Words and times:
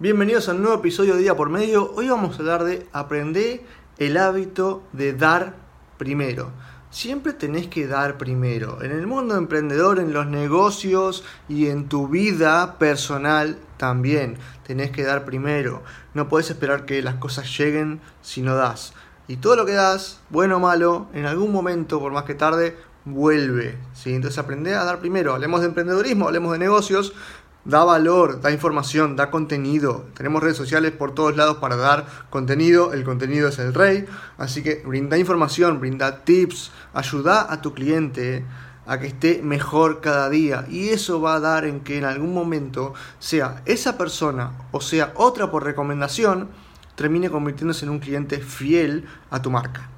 Bienvenidos 0.00 0.48
a 0.48 0.52
un 0.52 0.62
nuevo 0.62 0.76
episodio 0.76 1.16
de 1.16 1.22
Día 1.22 1.36
por 1.36 1.50
Medio. 1.50 1.92
Hoy 1.96 2.08
vamos 2.08 2.36
a 2.36 2.38
hablar 2.38 2.62
de 2.62 2.86
aprender 2.92 3.62
el 3.98 4.16
hábito 4.16 4.84
de 4.92 5.12
dar 5.12 5.56
primero. 5.96 6.52
Siempre 6.88 7.32
tenés 7.32 7.66
que 7.66 7.88
dar 7.88 8.16
primero. 8.16 8.80
En 8.80 8.92
el 8.92 9.08
mundo 9.08 9.36
emprendedor, 9.36 9.98
en 9.98 10.12
los 10.12 10.28
negocios 10.28 11.24
y 11.48 11.66
en 11.66 11.88
tu 11.88 12.06
vida 12.06 12.78
personal 12.78 13.58
también 13.76 14.38
tenés 14.64 14.92
que 14.92 15.02
dar 15.02 15.24
primero. 15.24 15.82
No 16.14 16.28
puedes 16.28 16.48
esperar 16.48 16.84
que 16.84 17.02
las 17.02 17.16
cosas 17.16 17.58
lleguen 17.58 18.00
si 18.22 18.40
no 18.40 18.54
das. 18.54 18.92
Y 19.26 19.38
todo 19.38 19.56
lo 19.56 19.66
que 19.66 19.72
das, 19.72 20.20
bueno 20.30 20.58
o 20.58 20.60
malo, 20.60 21.08
en 21.12 21.26
algún 21.26 21.50
momento, 21.50 21.98
por 21.98 22.12
más 22.12 22.22
que 22.22 22.36
tarde, 22.36 22.76
vuelve. 23.04 23.76
¿sí? 23.94 24.14
Entonces 24.14 24.38
aprende 24.38 24.76
a 24.76 24.84
dar 24.84 25.00
primero. 25.00 25.34
Hablemos 25.34 25.60
de 25.60 25.66
emprendedorismo, 25.66 26.26
hablemos 26.26 26.52
de 26.52 26.58
negocios, 26.60 27.14
da 27.64 27.84
valor, 27.84 28.40
da 28.40 28.50
información, 28.50 29.16
da 29.16 29.30
contenido. 29.30 30.06
Tenemos 30.14 30.42
redes 30.42 30.56
sociales 30.56 30.92
por 30.92 31.14
todos 31.14 31.36
lados 31.36 31.58
para 31.58 31.76
dar 31.76 32.06
contenido. 32.30 32.92
El 32.92 33.04
contenido 33.04 33.48
es 33.48 33.58
el 33.58 33.74
rey. 33.74 34.06
Así 34.38 34.62
que 34.62 34.82
brinda 34.86 35.18
información, 35.18 35.80
brinda 35.80 36.24
tips, 36.24 36.70
ayuda 36.94 37.52
a 37.52 37.60
tu 37.60 37.74
cliente 37.74 38.44
a 38.86 38.98
que 38.98 39.08
esté 39.08 39.42
mejor 39.42 40.00
cada 40.00 40.30
día. 40.30 40.66
Y 40.68 40.88
eso 40.88 41.20
va 41.20 41.34
a 41.34 41.40
dar 41.40 41.64
en 41.66 41.80
que 41.80 41.98
en 41.98 42.04
algún 42.04 42.32
momento 42.32 42.94
sea 43.18 43.62
esa 43.66 43.98
persona 43.98 44.52
o 44.72 44.80
sea 44.80 45.12
otra 45.16 45.50
por 45.50 45.64
recomendación, 45.64 46.48
termine 46.96 47.30
convirtiéndose 47.30 47.84
en 47.84 47.90
un 47.90 47.98
cliente 47.98 48.38
fiel 48.40 49.04
a 49.30 49.42
tu 49.42 49.50
marca. 49.50 49.90